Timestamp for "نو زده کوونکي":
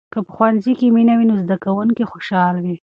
1.29-2.03